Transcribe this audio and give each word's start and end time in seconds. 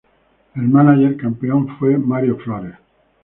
El 0.55 0.63
mánager 0.67 1.15
campeón 1.15 1.77
fue 1.77 1.95
Mario 1.95 2.35
Flores. 2.39 2.73